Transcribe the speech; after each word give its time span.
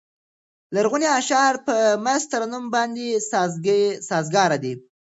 لرغوني 0.75 1.07
اشعار 1.19 1.55
په 1.67 1.75
مست 2.05 2.27
ترنم 2.31 2.65
باندې 2.75 3.05
سازګار 4.09 4.51
دي. 4.63 4.73